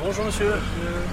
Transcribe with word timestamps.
Bonjour 0.00 0.26
monsieur, 0.26 0.52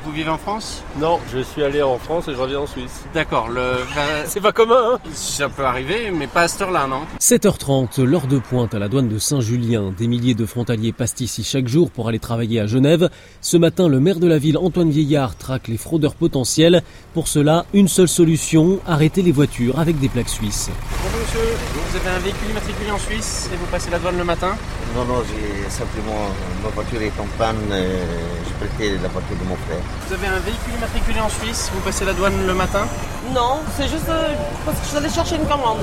vous 0.03 0.11
vivez 0.11 0.29
en 0.29 0.38
France 0.38 0.83
Non, 1.00 1.20
je 1.34 1.40
suis 1.40 1.64
allé 1.64 1.82
en 1.82 1.98
France 1.98 2.28
et 2.28 2.34
je 2.34 2.38
reviens 2.38 2.60
en 2.60 2.68
Suisse. 2.68 3.04
D'accord, 3.15 3.50
le... 3.50 3.77
c'est 4.26 4.42
pas 4.42 4.52
commun, 4.52 4.94
hein 4.94 5.00
Ça 5.12 5.50
peut 5.50 5.65
arriver, 5.65 6.12
mais 6.12 6.28
pas 6.28 6.42
à 6.42 6.47
cette 6.47 6.62
heure-là, 6.62 6.85
non 6.85 7.01
7h30, 7.19 8.03
l'heure 8.03 8.27
de 8.27 8.37
pointe 8.37 8.75
à 8.75 8.79
la 8.79 8.87
douane 8.87 9.09
de 9.09 9.17
Saint-Julien. 9.17 9.91
Des 9.97 10.07
milliers 10.07 10.35
de 10.35 10.45
frontaliers 10.45 10.91
passent 10.91 11.19
ici 11.19 11.43
chaque 11.43 11.67
jour 11.67 11.89
pour 11.89 12.07
aller 12.09 12.19
travailler 12.19 12.59
à 12.59 12.67
Genève. 12.67 13.09
Ce 13.41 13.57
matin, 13.57 13.87
le 13.87 13.99
maire 13.99 14.19
de 14.19 14.27
la 14.27 14.37
ville, 14.37 14.59
Antoine 14.59 14.91
Vieillard, 14.91 15.36
traque 15.36 15.67
les 15.67 15.77
fraudeurs 15.77 16.13
potentiels. 16.13 16.83
Pour 17.15 17.27
cela, 17.27 17.65
une 17.73 17.88
seule 17.88 18.07
solution, 18.07 18.79
arrêter 18.86 19.23
les 19.23 19.31
voitures 19.31 19.79
avec 19.79 19.99
des 19.99 20.09
plaques 20.09 20.29
suisses. 20.29 20.70
Bonjour 21.02 21.20
monsieur, 21.21 21.75
vous 21.96 22.07
avez 22.07 22.18
un 22.18 22.20
véhicule 22.20 22.50
immatriculé 22.50 22.91
en 22.91 22.98
Suisse 23.00 23.50
et 23.54 23.55
vous 23.55 23.66
passez 23.68 23.89
la 23.89 24.00
douane 24.00 24.18
le 24.18 24.23
matin 24.25 24.55
Non, 24.96 25.05
non, 25.05 25.23
j'ai 25.28 25.70
simplement, 25.70 26.29
ma 26.64 26.70
voiture 26.70 27.02
est 27.02 27.14
en 27.20 27.25
panne, 27.38 27.55
je 27.71 28.54
prêtais 28.66 28.91
la 29.02 29.07
voiture 29.07 29.36
de 29.41 29.48
mon 29.48 29.55
frère. 29.55 29.79
Vous 30.07 30.14
avez 30.14 30.28
un 30.28 30.39
véhicule 30.39 30.74
immatriculé 30.78 31.19
en 31.21 31.29
Suisse, 31.29 31.71
vous 31.74 31.79
passez 31.82 32.04
la 32.04 32.12
douane 32.14 32.46
le 32.46 32.54
matin 32.54 32.86
Non, 33.34 33.60
c'est 33.78 33.88
juste 33.88 34.10
euh, 34.10 34.34
parce 34.66 34.78
que 34.80 34.86
je 34.92 34.98
allais 34.98 35.10
chercher 35.10 35.36
une 35.38 35.46
commande. 35.48 35.78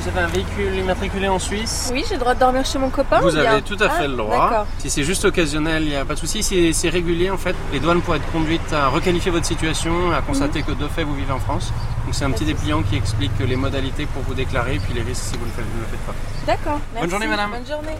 Vous 0.00 0.08
avez 0.08 0.20
un 0.20 0.26
véhicule 0.26 0.74
immatriculé 0.76 1.28
en 1.28 1.38
Suisse 1.38 1.90
Oui, 1.92 2.04
j'ai 2.08 2.14
le 2.14 2.20
droit 2.20 2.34
de 2.34 2.40
dormir 2.40 2.64
chez 2.64 2.78
mon 2.78 2.90
copain. 2.90 3.20
Vous 3.20 3.36
avez 3.36 3.62
tout 3.62 3.76
à 3.78 3.88
fait 3.88 4.04
Ah, 4.04 4.08
le 4.08 4.16
droit. 4.16 4.36
D'accord. 4.50 4.66
Si 4.78 4.90
c'est 4.90 5.04
juste 5.04 5.24
occasionnel, 5.24 5.84
il 5.84 5.90
n'y 5.90 5.96
a 5.96 6.04
pas 6.04 6.14
de 6.14 6.18
souci. 6.18 6.42
Si 6.42 6.74
c'est 6.74 6.88
régulier, 6.88 7.30
en 7.30 7.36
fait, 7.38 7.54
les 7.72 7.78
douanes 7.78 8.00
pourraient 8.00 8.18
être 8.18 8.32
conduites 8.32 8.72
à 8.72 8.88
requalifier 8.88 9.30
votre 9.30 9.46
situation, 9.46 10.10
à 10.12 10.22
constater 10.22 10.62
que 10.62 10.72
de 10.72 10.88
fait 10.88 11.04
vous 11.04 11.14
vivez 11.14 11.32
en 11.32 11.38
France. 11.38 11.72
Donc 12.04 12.14
c'est 12.14 12.24
un 12.24 12.30
petit 12.30 12.44
dépliant 12.44 12.82
qui 12.82 12.96
explique 12.96 13.38
les 13.40 13.56
modalités 13.56 14.06
pour 14.06 14.22
vous 14.22 14.34
déclarer 14.34 14.76
et 14.76 14.78
puis 14.78 14.94
les 14.94 15.02
risques 15.02 15.22
si 15.22 15.36
vous 15.36 15.44
ne 15.44 15.50
le 15.50 15.86
faites, 15.86 16.00
pas. 16.06 16.14
D'accord. 16.46 16.80
merci. 16.94 17.10
journée, 17.10 17.26
madame. 17.26 17.50
Bonne 17.50 17.66
journée. 17.66 17.96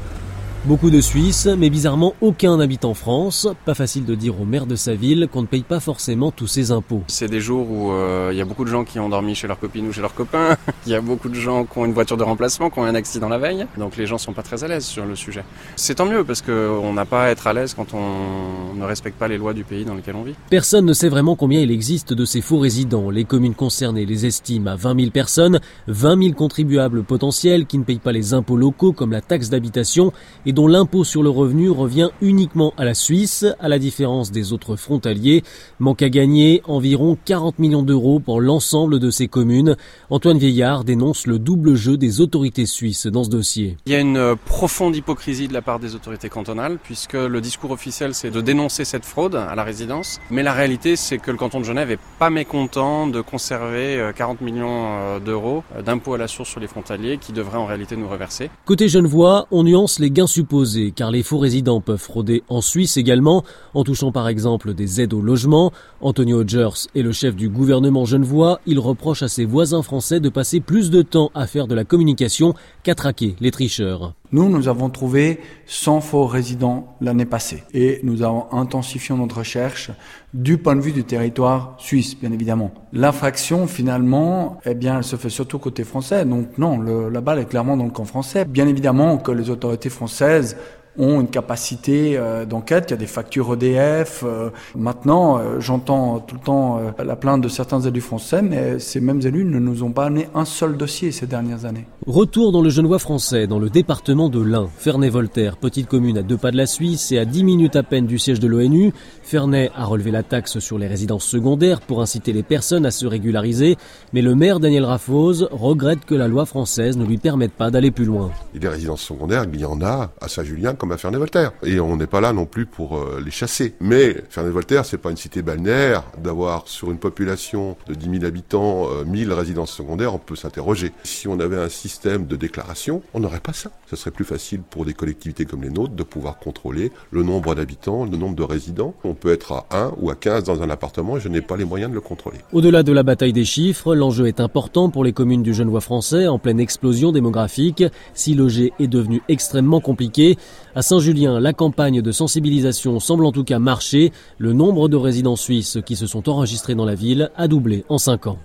Beaucoup 0.66 0.90
de 0.90 1.00
Suisses, 1.00 1.48
mais 1.58 1.70
bizarrement 1.70 2.14
aucun 2.20 2.58
n'habite 2.58 2.84
en 2.84 2.92
France. 2.92 3.48
Pas 3.64 3.72
facile 3.72 4.04
de 4.04 4.14
dire 4.14 4.38
au 4.38 4.44
maire 4.44 4.66
de 4.66 4.76
sa 4.76 4.94
ville 4.94 5.26
qu'on 5.32 5.40
ne 5.40 5.46
paye 5.46 5.62
pas 5.62 5.80
forcément 5.80 6.30
tous 6.30 6.46
ses 6.46 6.70
impôts. 6.70 7.02
C'est 7.06 7.30
des 7.30 7.40
jours 7.40 7.70
où 7.70 7.92
euh, 7.92 8.28
il 8.30 8.36
y 8.36 8.42
a 8.42 8.44
beaucoup 8.44 8.66
de 8.66 8.70
gens 8.70 8.84
qui 8.84 8.98
ont 9.00 9.08
dormi 9.08 9.34
chez 9.34 9.46
leur 9.48 9.58
copine 9.58 9.88
ou 9.88 9.92
chez 9.92 10.02
leurs 10.02 10.14
copains. 10.14 10.58
Il 10.86 10.92
y 10.92 10.94
a 10.94 11.00
beaucoup 11.00 11.30
de 11.30 11.34
gens 11.34 11.64
qui 11.64 11.78
ont 11.78 11.86
une 11.86 11.94
voiture 11.94 12.18
de 12.18 12.24
remplacement, 12.24 12.68
qui 12.68 12.78
ont 12.78 12.84
un 12.84 12.94
accident 12.94 13.28
la 13.28 13.38
veille. 13.38 13.66
Donc 13.78 13.96
les 13.96 14.04
gens 14.04 14.18
sont 14.18 14.34
pas 14.34 14.42
très 14.42 14.62
à 14.62 14.68
l'aise 14.68 14.84
sur 14.84 15.06
le 15.06 15.16
sujet. 15.16 15.44
C'est 15.76 15.94
tant 15.94 16.04
mieux 16.04 16.24
parce 16.24 16.42
qu'on 16.42 16.92
n'a 16.92 17.06
pas 17.06 17.24
à 17.24 17.28
être 17.30 17.46
à 17.46 17.54
l'aise 17.54 17.72
quand 17.72 17.94
on 17.94 18.74
ne 18.74 18.84
respecte 18.84 19.18
pas 19.18 19.28
les 19.28 19.38
lois 19.38 19.54
du 19.54 19.64
pays 19.64 19.86
dans 19.86 19.94
lequel 19.94 20.14
on 20.14 20.24
vit. 20.24 20.34
Personne 20.50 20.84
ne 20.84 20.92
sait 20.92 21.08
vraiment 21.08 21.36
combien 21.36 21.60
il 21.60 21.70
existe 21.70 22.12
de 22.12 22.24
ces 22.26 22.42
faux 22.42 22.58
résidents. 22.58 23.08
Les 23.08 23.24
communes 23.24 23.54
concernées 23.54 24.04
les 24.04 24.26
estiment 24.26 24.72
à 24.72 24.76
20 24.76 24.98
000 24.98 25.10
personnes, 25.10 25.60
20 25.86 26.22
000 26.22 26.34
contribuables 26.34 27.02
potentiels 27.02 27.64
qui 27.64 27.78
ne 27.78 27.84
payent 27.84 27.98
pas 27.98 28.12
les 28.12 28.34
impôts 28.34 28.58
locaux 28.58 28.92
comme 28.92 29.12
la 29.12 29.22
taxe 29.22 29.48
d'habitation 29.48 30.12
et 30.44 30.49
dont 30.52 30.66
l'impôt 30.66 31.04
sur 31.04 31.22
le 31.22 31.30
revenu 31.30 31.70
revient 31.70 32.10
uniquement 32.20 32.72
à 32.76 32.84
la 32.84 32.94
Suisse, 32.94 33.44
à 33.60 33.68
la 33.68 33.78
différence 33.78 34.30
des 34.30 34.52
autres 34.52 34.76
frontaliers. 34.76 35.42
Manque 35.78 36.02
à 36.02 36.08
gagner 36.08 36.62
environ 36.66 37.16
40 37.24 37.58
millions 37.58 37.82
d'euros 37.82 38.20
pour 38.20 38.40
l'ensemble 38.40 38.98
de 38.98 39.10
ces 39.10 39.28
communes. 39.28 39.76
Antoine 40.10 40.38
Vieillard 40.38 40.84
dénonce 40.84 41.26
le 41.26 41.38
double 41.38 41.74
jeu 41.74 41.96
des 41.96 42.20
autorités 42.20 42.66
suisses 42.66 43.06
dans 43.06 43.24
ce 43.24 43.30
dossier. 43.30 43.76
Il 43.86 43.92
y 43.92 43.94
a 43.94 44.00
une 44.00 44.16
euh, 44.16 44.34
profonde 44.36 44.96
hypocrisie 44.96 45.48
de 45.48 45.52
la 45.52 45.62
part 45.62 45.78
des 45.78 45.94
autorités 45.94 46.28
cantonales 46.28 46.78
puisque 46.82 47.14
le 47.14 47.40
discours 47.40 47.70
officiel 47.70 48.14
c'est 48.14 48.30
de 48.30 48.40
dénoncer 48.40 48.84
cette 48.84 49.04
fraude 49.04 49.34
à 49.36 49.54
la 49.54 49.64
résidence. 49.64 50.20
Mais 50.30 50.42
la 50.42 50.52
réalité 50.52 50.96
c'est 50.96 51.18
que 51.18 51.30
le 51.30 51.36
canton 51.36 51.60
de 51.60 51.64
Genève 51.64 51.90
est 51.90 51.98
pas 52.18 52.30
mécontent 52.30 53.06
de 53.06 53.20
conserver 53.20 53.98
euh, 53.98 54.12
40 54.12 54.40
millions 54.40 54.68
euh, 54.70 55.20
d'euros 55.20 55.64
d'impôts 55.84 56.14
à 56.14 56.18
la 56.18 56.28
source 56.28 56.50
sur 56.50 56.60
les 56.60 56.66
frontaliers 56.66 57.18
qui 57.18 57.32
devraient 57.32 57.58
en 57.58 57.66
réalité 57.66 57.96
nous 57.96 58.08
reverser. 58.08 58.50
Côté 58.64 58.88
Genevois, 58.88 59.46
on 59.50 59.64
nuance 59.64 59.98
les 59.98 60.10
gains 60.10 60.26
supposés 60.40 60.90
car 60.90 61.10
les 61.10 61.22
faux 61.22 61.36
résidents 61.36 61.82
peuvent 61.82 61.98
frauder 61.98 62.42
en 62.48 62.62
Suisse 62.62 62.96
également 62.96 63.44
en 63.74 63.84
touchant 63.84 64.10
par 64.10 64.26
exemple 64.26 64.72
des 64.72 65.02
aides 65.02 65.12
au 65.12 65.20
logement. 65.20 65.70
Antonio 66.00 66.40
Hodgers 66.40 66.88
est 66.94 67.02
le 67.02 67.12
chef 67.12 67.36
du 67.36 67.50
gouvernement 67.50 68.06
genevois. 68.06 68.58
Il 68.64 68.78
reproche 68.78 69.22
à 69.22 69.28
ses 69.28 69.44
voisins 69.44 69.82
français 69.82 70.18
de 70.18 70.30
passer 70.30 70.60
plus 70.60 70.88
de 70.88 71.02
temps 71.02 71.30
à 71.34 71.46
faire 71.46 71.66
de 71.66 71.74
la 71.74 71.84
communication 71.84 72.54
qu'à 72.82 72.94
traquer 72.94 73.36
les 73.40 73.50
tricheurs. 73.50 74.14
Nous, 74.32 74.48
nous 74.48 74.68
avons 74.68 74.90
trouvé 74.90 75.40
100 75.66 76.00
faux 76.02 76.26
résidents 76.26 76.96
l'année 77.00 77.24
passée 77.24 77.64
et 77.74 77.98
nous 78.04 78.22
avons 78.22 78.46
intensifié 78.52 79.14
notre 79.16 79.38
recherche 79.38 79.90
du 80.32 80.56
point 80.56 80.76
de 80.76 80.80
vue 80.80 80.92
du 80.92 81.02
territoire 81.02 81.74
suisse, 81.78 82.16
bien 82.16 82.30
évidemment. 82.30 82.70
L'infraction, 82.92 83.66
finalement, 83.66 84.60
eh 84.64 84.74
bien, 84.74 84.98
elle 84.98 85.04
se 85.04 85.16
fait 85.16 85.30
surtout 85.30 85.58
côté 85.58 85.82
français. 85.82 86.24
Donc 86.24 86.58
non, 86.58 86.80
la 86.80 87.20
balle 87.20 87.40
est 87.40 87.46
clairement 87.46 87.76
dans 87.76 87.84
le 87.84 87.90
camp 87.90 88.04
français. 88.04 88.44
Bien 88.44 88.68
évidemment 88.68 89.18
que 89.18 89.32
les 89.32 89.50
autorités 89.50 89.90
françaises 89.90 90.56
ont 90.98 91.20
une 91.20 91.28
capacité 91.28 92.16
euh, 92.16 92.44
d'enquête, 92.44 92.86
il 92.88 92.90
y 92.92 92.94
a 92.94 92.96
des 92.96 93.06
factures 93.06 93.52
EDF. 93.54 94.24
Euh, 94.24 94.50
maintenant, 94.74 95.38
euh, 95.38 95.60
j'entends 95.60 96.20
tout 96.20 96.34
le 96.34 96.40
temps 96.40 96.80
la 97.02 97.16
plainte 97.16 97.40
de 97.40 97.48
certains 97.48 97.80
élus 97.80 98.00
français, 98.00 98.42
mais 98.42 98.78
ces 98.78 99.00
mêmes 99.00 99.20
élus 99.22 99.44
ne 99.44 99.58
nous 99.58 99.82
ont 99.82 99.92
pas 99.92 100.06
amené 100.06 100.28
un 100.34 100.44
seul 100.44 100.76
dossier 100.76 101.12
ces 101.12 101.26
dernières 101.26 101.64
années. 101.64 101.86
Retour 102.06 102.52
dans 102.52 102.62
le 102.62 102.70
Genevois 102.70 102.98
français, 102.98 103.46
dans 103.46 103.58
le 103.58 103.70
département 103.70 104.28
de 104.28 104.40
l'Ain. 104.40 104.68
Ferney-Voltaire, 104.78 105.56
petite 105.56 105.86
commune 105.86 106.18
à 106.18 106.22
deux 106.22 106.36
pas 106.36 106.50
de 106.50 106.56
la 106.56 106.66
Suisse 106.66 107.12
et 107.12 107.18
à 107.18 107.24
10 107.24 107.44
minutes 107.44 107.76
à 107.76 107.82
peine 107.82 108.06
du 108.06 108.18
siège 108.18 108.40
de 108.40 108.48
l'ONU. 108.48 108.92
Ferney 109.22 109.70
a 109.76 109.84
relevé 109.84 110.10
la 110.10 110.22
taxe 110.22 110.58
sur 110.58 110.78
les 110.78 110.86
résidences 110.86 111.24
secondaires 111.24 111.80
pour 111.80 112.00
inciter 112.00 112.32
les 112.32 112.42
personnes 112.42 112.86
à 112.86 112.90
se 112.90 113.06
régulariser, 113.06 113.76
mais 114.12 114.22
le 114.22 114.34
maire 114.34 114.60
Daniel 114.60 114.84
Raffose 114.84 115.48
regrette 115.52 116.04
que 116.04 116.14
la 116.14 116.28
loi 116.28 116.46
française 116.46 116.96
ne 116.96 117.04
lui 117.04 117.18
permette 117.18 117.52
pas 117.52 117.70
d'aller 117.70 117.90
plus 117.90 118.04
loin. 118.04 118.30
Et 118.54 118.58
des 118.58 118.68
résidences 118.68 119.02
secondaires, 119.02 119.46
il 119.52 119.60
y 119.60 119.64
en 119.64 119.80
a 119.82 120.10
à 120.20 120.28
Saint-Julien 120.28 120.74
comme 120.80 120.92
à 120.92 120.96
Ferney-Voltaire. 120.96 121.52
Et 121.62 121.78
on 121.78 121.96
n'est 121.96 122.06
pas 122.06 122.22
là 122.22 122.32
non 122.32 122.46
plus 122.46 122.64
pour 122.64 122.96
euh, 122.96 123.20
les 123.22 123.30
chasser. 123.30 123.74
Mais 123.80 124.16
Ferney-Voltaire, 124.30 124.86
c'est 124.86 124.96
pas 124.96 125.10
une 125.10 125.18
cité 125.18 125.42
balnéaire. 125.42 126.04
D'avoir 126.18 126.66
sur 126.66 126.90
une 126.90 126.96
population 126.96 127.76
de 127.86 127.94
10 127.94 128.10
000 128.20 128.24
habitants, 128.24 128.88
euh, 128.90 129.04
1000 129.04 129.30
résidences 129.34 129.72
secondaires, 129.72 130.14
on 130.14 130.18
peut 130.18 130.36
s'interroger. 130.36 130.92
Si 131.04 131.28
on 131.28 131.38
avait 131.38 131.58
un 131.58 131.68
système 131.68 132.26
de 132.26 132.34
déclaration, 132.34 133.02
on 133.12 133.20
n'aurait 133.20 133.40
pas 133.40 133.52
ça. 133.52 133.70
Ce 133.90 133.96
serait 133.96 134.10
plus 134.10 134.24
facile 134.24 134.62
pour 134.62 134.86
des 134.86 134.94
collectivités 134.94 135.44
comme 135.44 135.62
les 135.62 135.68
nôtres 135.68 135.94
de 135.94 136.02
pouvoir 136.02 136.38
contrôler 136.38 136.92
le 137.10 137.22
nombre 137.22 137.54
d'habitants, 137.54 138.06
le 138.06 138.16
nombre 138.16 138.36
de 138.36 138.42
résidents. 138.42 138.94
On 139.04 139.12
peut 139.12 139.32
être 139.32 139.52
à 139.52 139.66
1 139.70 139.92
ou 140.00 140.08
à 140.08 140.14
15 140.14 140.44
dans 140.44 140.62
un 140.62 140.70
appartement 140.70 141.18
et 141.18 141.20
je 141.20 141.28
n'ai 141.28 141.42
pas 141.42 141.58
les 141.58 141.66
moyens 141.66 141.90
de 141.90 141.94
le 141.94 142.00
contrôler. 142.00 142.38
Au-delà 142.54 142.82
de 142.82 142.92
la 142.92 143.02
bataille 143.02 143.34
des 143.34 143.44
chiffres, 143.44 143.94
l'enjeu 143.94 144.28
est 144.28 144.40
important 144.40 144.88
pour 144.88 145.04
les 145.04 145.12
communes 145.12 145.42
du 145.42 145.52
Genevois 145.52 145.82
français 145.82 146.26
en 146.26 146.38
pleine 146.38 146.58
explosion 146.58 147.12
démographique. 147.12 147.84
Si 148.14 148.34
loger 148.34 148.72
est 148.78 148.88
devenu 148.88 149.20
extrêmement 149.28 149.80
compliqué, 149.80 150.38
à 150.74 150.82
Saint-Julien, 150.82 151.40
la 151.40 151.52
campagne 151.52 152.02
de 152.02 152.12
sensibilisation 152.12 153.00
semble 153.00 153.24
en 153.24 153.32
tout 153.32 153.44
cas 153.44 153.58
marcher. 153.58 154.12
Le 154.38 154.52
nombre 154.52 154.88
de 154.88 154.96
résidents 154.96 155.36
suisses 155.36 155.78
qui 155.84 155.96
se 155.96 156.06
sont 156.06 156.28
enregistrés 156.28 156.74
dans 156.74 156.84
la 156.84 156.94
ville 156.94 157.30
a 157.36 157.48
doublé 157.48 157.84
en 157.88 157.98
5 157.98 158.26
ans. 158.28 158.38